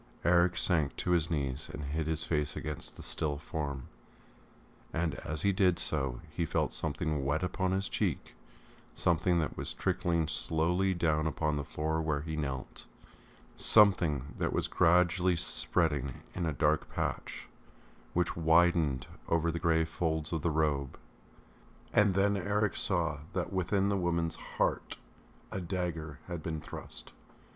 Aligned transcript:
Eric 0.25 0.57
sank 0.57 0.95
to 0.95 1.11
his 1.11 1.29
knees 1.29 1.69
and 1.71 1.83
hid 1.83 2.07
his 2.07 2.23
face 2.23 2.55
against 2.55 2.97
the 2.97 3.03
still 3.03 3.37
form, 3.37 3.83
and 4.91 5.13
as 5.13 5.43
he 5.43 5.51
did 5.53 5.77
so 5.77 6.21
he 6.31 6.43
felt 6.43 6.73
something 6.73 7.23
wet 7.23 7.43
upon 7.43 7.71
his 7.71 7.87
cheek, 7.87 8.33
something 8.95 9.37
that 9.37 9.55
was 9.55 9.75
trickling 9.75 10.27
slowly 10.27 10.95
down 10.95 11.27
upon 11.27 11.55
the 11.55 11.63
floor 11.63 12.01
where 12.01 12.21
he 12.21 12.35
knelt, 12.35 12.87
something 13.55 14.33
that 14.39 14.51
was 14.51 14.67
gradually 14.67 15.35
spreading 15.35 16.23
in 16.33 16.47
a 16.47 16.51
dark 16.51 16.91
patch, 16.91 17.47
which 18.15 18.35
widened 18.35 19.05
over 19.29 19.51
the 19.51 19.59
grey 19.59 19.85
folds 19.85 20.33
of 20.33 20.41
the 20.41 20.49
robe. 20.49 20.97
And 21.93 22.15
then 22.15 22.35
Eric 22.37 22.75
saw 22.75 23.19
that 23.33 23.53
within 23.53 23.89
the 23.89 23.97
woman's 23.97 24.37
heart 24.57 24.97
a 25.51 25.61
dagger 25.61 26.17
had 26.27 26.41
been 26.41 26.59
thrust.... 26.59 27.13